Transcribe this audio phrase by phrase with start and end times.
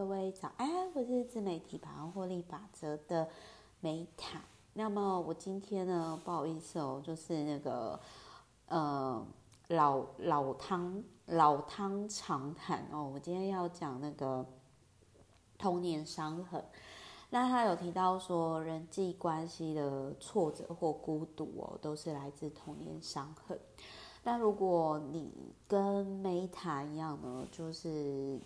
[0.00, 3.28] 各位早安，我是自媒体百万获利法则的
[3.80, 4.40] 梅塔。
[4.72, 8.00] 那么我今天呢，不好意思哦，就是那个
[8.68, 9.22] 呃
[9.68, 14.42] 老老汤老汤长谈哦，我今天要讲那个
[15.58, 16.64] 童年伤痕。
[17.28, 23.60] 那他有提到说，人际关系的挫折或孤独哦，都是来自童年伤痕。
[24.22, 25.30] 那如果你
[25.68, 28.40] 跟梅塔一样呢，就是。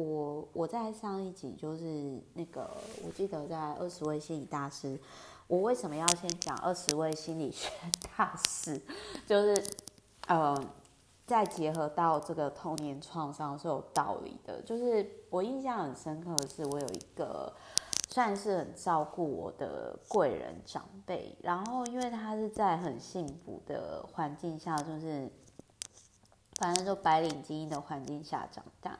[0.00, 2.70] 我我在上一集就是那个，
[3.04, 4.98] 我记得在二十位心理大师，
[5.46, 7.68] 我为什么要先讲二十位心理学
[8.16, 8.80] 大师？
[9.26, 9.62] 就是
[10.26, 10.56] 呃，
[11.26, 14.62] 再结合到这个童年创伤是有道理的。
[14.62, 17.52] 就是我印象很深刻的是，我有一个
[18.08, 25.30] 算是很照顾我的贵人长辈，然后因为他是在很幸福的环境下，就是
[26.56, 28.98] 反正就白领精英的环境下长大。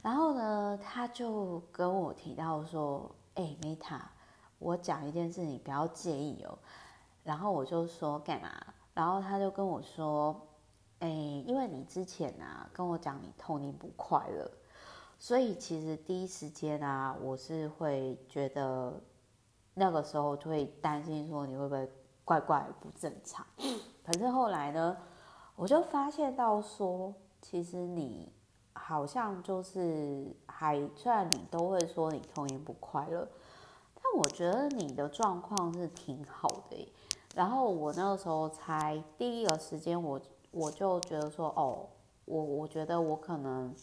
[0.00, 4.08] 然后呢，他就跟我提到说：“哎、欸，梅塔，
[4.60, 6.56] 我讲一件事，你不要介意哦。”
[7.24, 8.48] 然后我就说：“干嘛？”
[8.94, 10.40] 然后他就跟我说
[11.00, 14.48] ：“哎、因为你之前啊跟我讲你童年不快乐，
[15.18, 19.02] 所以其实第一时间啊，我是会觉得
[19.74, 21.90] 那个时候就会担心说你会不会
[22.24, 23.44] 怪怪不正常。
[24.06, 24.96] 可是后来呢，
[25.56, 27.12] 我就发现到说，
[27.42, 28.32] 其实你。”
[28.78, 33.28] 好像就是还，虽然你都会说你童年不快乐，
[33.94, 36.92] 但我觉得你的状况是挺好的。
[37.34, 41.86] 然后我那个时候才第一个时间，我我就觉得说，哦，
[42.24, 43.74] 我我觉得我可能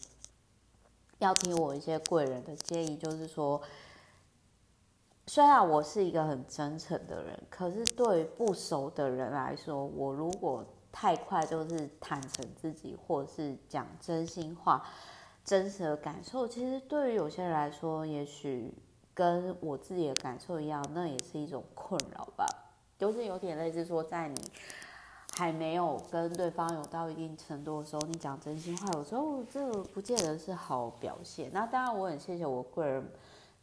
[1.18, 3.62] 要听我一些贵人的建议，就是说，
[5.26, 10.64] 虽然我是一个很真诚的人，可是对于不熟的人来说，我如果
[10.98, 14.82] 太快就是坦诚自己，或是讲真心话、
[15.44, 16.48] 真实的感受。
[16.48, 18.72] 其实对于有些人来说，也许
[19.12, 22.46] 跟我自己的感受一样，那也是一种困扰吧。
[22.96, 24.40] 就是有点类似说，在你
[25.36, 31.50] 还没有跟对方有到一定程度的时候，你讲真心话，有时候这不见得是好表现。
[31.52, 33.06] 那当然，我很谢谢我贵人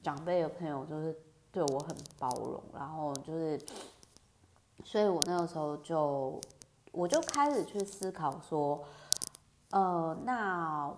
[0.03, 1.17] 长辈的朋友，就是
[1.51, 3.59] 对我很包容，然后就是，
[4.85, 6.39] 所以我那个时候就。
[6.93, 8.83] 我就开始去思考说，
[9.71, 10.89] 呃，那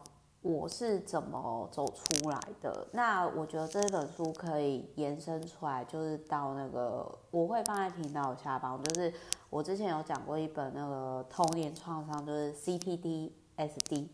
[0.41, 2.87] 我是怎么走出来的？
[2.91, 9.11] 那我觉得这本书可以延伸出来，就是到那个我会放在频道下方，就是
[9.49, 14.09] 我之前有讲过一本那个童年创伤，就是 CPTSD。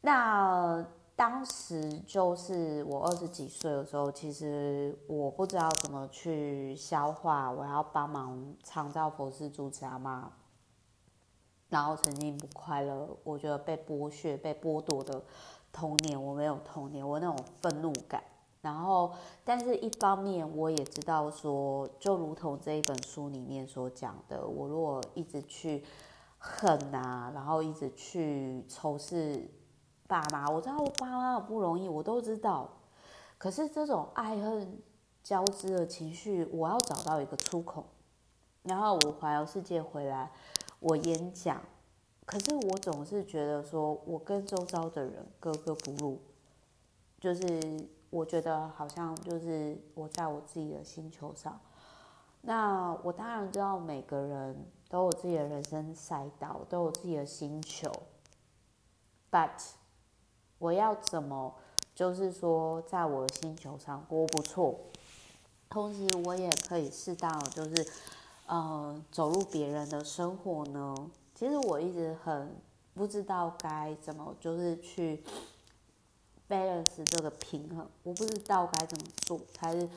[0.00, 0.84] 那
[1.16, 10.32] 当时就是我二十几岁的时候，其实我不知道怎么去消化，我要帮忙长照佛事主持阿妈，
[11.68, 15.22] 然后曾经不快乐，我觉得被剥削、被剥夺的
[15.72, 18.20] 童年，我没有童年，我那种愤怒感。
[18.60, 19.12] 然后，
[19.44, 25.84] 但是一方面我也知道说，就如同这一本书里面所讲的，我如果一直去
[26.38, 29.48] 恨啊，然后一直去仇视。
[30.14, 32.70] 爸妈，我知道我爸妈不容易，我都知道。
[33.36, 34.80] 可是这种爱恨
[35.24, 37.84] 交织的情绪，我要找到一个出口。
[38.62, 40.30] 然后我环游世界回来，
[40.78, 41.60] 我演讲，
[42.24, 46.20] 可是我总是觉得说，我跟周遭的人格格不入。
[47.18, 51.58] 就是我觉得好像就是我在我自己的星球上。
[52.42, 57.90] 那我当然知道每个人都有自己的人生赛道，都有自己的星球
[59.28, 59.50] ，but。
[60.58, 61.54] 我要怎么，
[61.94, 64.78] 就是说，在我的星球上过不错，
[65.68, 67.86] 同时我也可以适当就是，
[68.46, 70.94] 呃，走入别人的生活呢？
[71.34, 72.56] 其实我一直很
[72.94, 75.22] 不知道该怎么，就是去
[76.48, 79.88] balance 这个平衡，我不知道该怎么做才是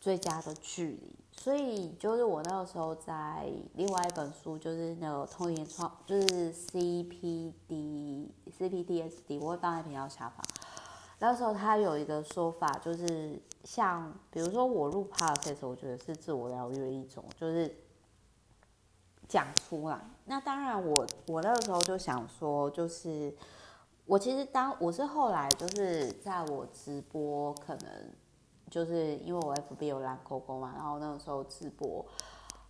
[0.00, 1.14] 最佳的距离。
[1.42, 8.28] 所以就是我那个时候在另外一本书，就是那个童年创，就是 CPD
[8.58, 10.44] CPTSD，我会放在频道下方。
[11.18, 17.74] 那时候他有一个说法，就是像比如说我入 podcast，我觉得是自我疗愈的一种，就是
[19.26, 19.98] 讲出来。
[20.26, 23.34] 那当然，我我那个时候就想说，就是
[24.04, 28.12] 我其实当我是后来就是在我直播可能。
[28.70, 32.06] 就是因为我 FB 有蓝勾勾嘛，然后那个时候直播，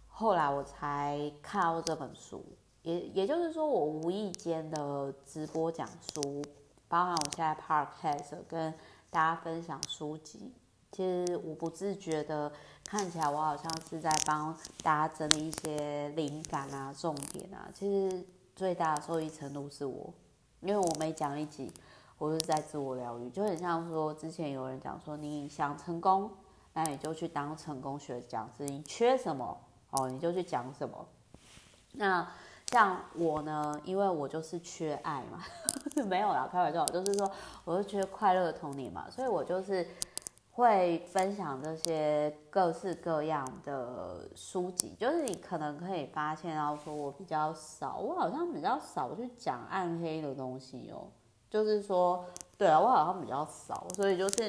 [0.09, 2.43] 后来我才看到这本书，
[2.83, 6.43] 也也就是说我无意间的直播讲书，
[6.89, 8.73] 包含我现在 Podcast 跟
[9.11, 10.53] 大家分享书籍，
[10.91, 12.51] 其实我不自觉的
[12.85, 18.25] 看起来我好像是在帮大家整理一些灵感啊、重点啊，其实
[18.57, 20.13] 最大的受益程度是我，
[20.61, 21.71] 因为我每讲一集，
[22.21, 26.31] 或是在自我疗愈，就很像说之前有人讲说，你想成功，
[26.75, 29.59] 那你就去当成功学讲师，你缺什么
[29.91, 31.07] 哦，你就去讲什么。
[31.93, 32.31] 那
[32.67, 35.43] 像我呢，因为我就是缺爱嘛，
[36.07, 37.29] 没有啦，开玩笑，就是说
[37.65, 39.87] 我是缺快乐的童年嘛，所以我就是。
[40.53, 51.07] 会分享这些各式各样的书籍，就是你可能可以发现到，说我比较少，我好像比较少去讲暗黑的东西哦。
[51.51, 52.25] 就是说，
[52.57, 54.49] 对啊，我好像比较少，所以就是，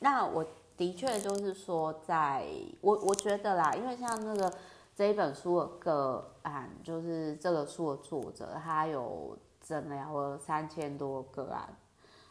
[0.00, 0.44] 那我
[0.76, 2.44] 的确就是说在，
[2.80, 4.52] 我我觉得啦，因为像那个
[4.96, 11.76] 这一本书的个案，就是这个书的作者，他有诊疗了三千多个案。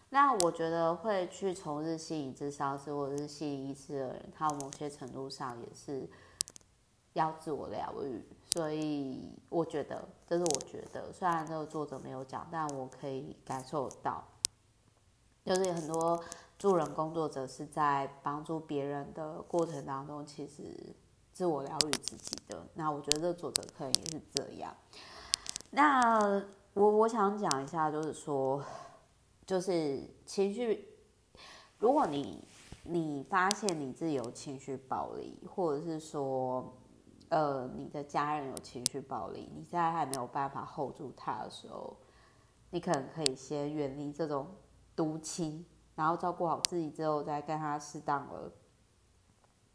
[0.10, 6.10] 那我觉得会去从事心理咨商师或者是心理医师的人，他某些程度上也是
[7.14, 8.26] 要自我疗愈，
[8.58, 14.24] 所以我觉得，这是我觉得，虽然这个作者没有讲，但我可以感受到，
[15.46, 16.20] 就是很多
[16.58, 20.76] 助人工作者是在帮助别人的过程当中，其实
[21.32, 22.66] 自我疗愈自己的。
[22.74, 24.76] 那我觉得这个作者可能也是这样。
[25.70, 26.44] 那
[26.74, 28.64] 我我想讲一下，就是说。
[29.46, 30.90] 就是情绪，
[31.80, 32.44] 如果你
[32.84, 36.76] 你发现你自己有情绪暴力，或者是说，
[37.30, 41.98] 呃，你的家人有情绪暴力，你在还没有办法 hold 住他的时候，
[42.72, 44.48] 你可能可以先远离这种
[44.96, 45.66] 毒亲，
[45.96, 48.52] 然后照顾好自己之后，再跟他适当的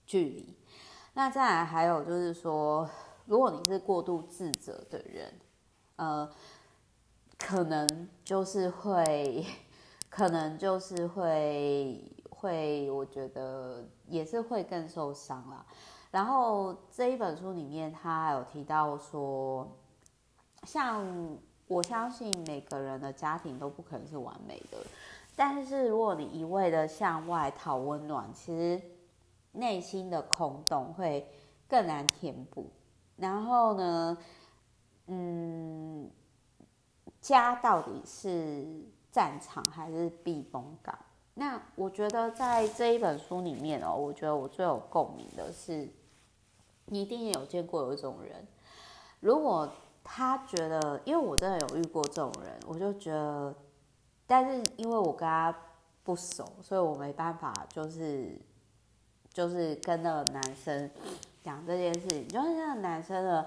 [0.06, 0.56] 距离。
[1.14, 2.88] 那再来还有就是说，
[3.26, 5.40] 如果你是过度自责的人，
[5.96, 6.30] 呃。
[7.44, 9.44] 可能就是会，
[10.08, 12.00] 可能就是会
[12.30, 15.66] 会，我觉得也是会更受伤啦。
[16.12, 19.68] 然后这一本书里面，他还有提到说，
[20.62, 21.04] 像
[21.66, 24.78] 我相信每个人的家庭都不可能是完美的，
[25.34, 28.80] 但是如果你一味的向外讨温暖，其实
[29.50, 31.26] 内心的空洞会
[31.66, 32.70] 更难填补。
[33.16, 34.18] 然后呢，
[35.08, 36.08] 嗯。
[37.20, 38.66] 家到底是
[39.12, 40.98] 战场还是避风港？
[41.34, 45.88] 那我觉得在这一本书里面哦，我觉得我最有共鸣的是，
[46.86, 48.46] 你一定也有见过有一种人，
[49.20, 49.70] 如果
[50.04, 53.54] 他觉得，因为我真的有遇过这种人，我就觉得，
[54.26, 55.54] 但是因为我跟他
[56.02, 58.38] 不熟，所以我没办法，就是
[59.32, 60.90] 就是跟那个男生
[61.42, 63.46] 讲这件事情，就是那个男生呢，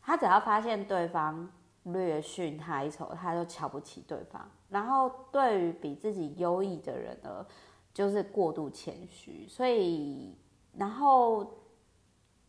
[0.00, 1.50] 他只要发现对方。
[1.88, 4.50] 略逊他一筹，他就瞧不起对方。
[4.70, 7.44] 然后对于比自己优异的人呢，
[7.92, 9.46] 就是过度谦虚。
[9.46, 10.34] 所以，
[10.78, 11.46] 然后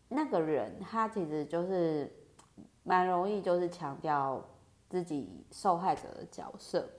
[0.09, 2.11] 那个人他其实就是
[2.83, 4.43] 蛮容易，就是强调
[4.89, 6.89] 自己受害者的角色。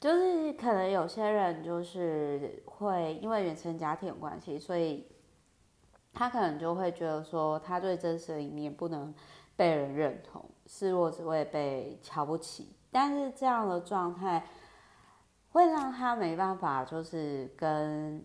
[0.00, 5.06] 就是可能有些人就是会因为原生家庭有关系，所以
[6.12, 9.14] 他可能就会觉得说，他对真实的一面不能
[9.54, 10.44] 被人认同。
[10.66, 14.44] 示弱只会被瞧不起，但是这样的状态
[15.50, 18.24] 会让他没办法，就是跟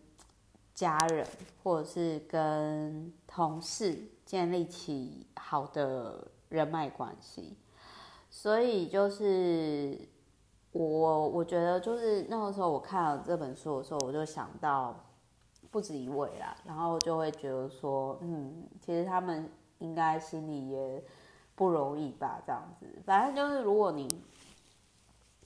[0.78, 1.26] 家人
[1.64, 7.58] 或者是跟同事建立起好的人脉关系。
[8.30, 10.00] 所以就是
[10.72, 14.96] 我，我觉得就是那个时候我看了这本书的时候，我就想到
[15.72, 19.50] 不止一位啦，然后就会觉得说，嗯，其实他们
[19.80, 21.04] 应该心里也。
[21.58, 24.08] 不容易吧，这样子，反正就是，如果你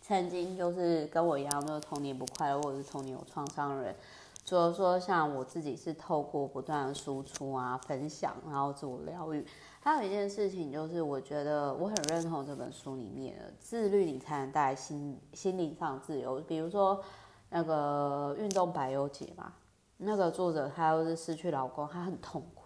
[0.02, 3.96] 曾经就是跟我一样，就是童年不快乐，或者是童年有创伤的人，
[4.44, 9.46] 除了说像我自己是透过不断的输出啊、分享，然后自我疗愈，
[9.80, 16.40] 还有一件事情就是，我觉得我很认同这本书里面的自律，你才能带来心心灵上自由。
[16.42, 17.02] 比如说
[17.50, 19.54] 那个运动百忧解嘛，
[19.98, 22.64] 那个作者他又是失去老公，他很痛苦。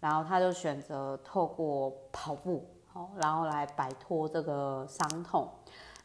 [0.00, 5.48] 然后他就选择透过跑步，好，然后来摆脱这个伤痛。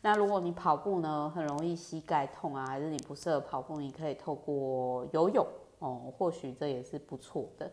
[0.01, 5.45] 那如果你跑步呢，很容易膝盖痛啊，还是你不适合跑步，你可以透过游泳
[5.79, 7.69] 哦，或许这也是不错的。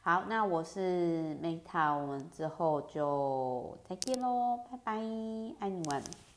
[0.00, 4.92] 好，那我是 Meta，我们之后就再见喽，拜拜，
[5.58, 6.27] 爱你们。